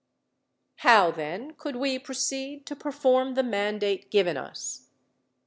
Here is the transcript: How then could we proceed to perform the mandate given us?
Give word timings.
How 0.77 1.11
then 1.11 1.51
could 1.51 1.75
we 1.75 1.99
proceed 1.99 2.65
to 2.65 2.75
perform 2.75 3.35
the 3.35 3.43
mandate 3.43 4.09
given 4.09 4.35
us? 4.35 4.87